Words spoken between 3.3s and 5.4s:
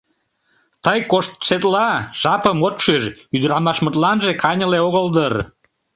ӱдырамашмытланже каньыле огыл дыр?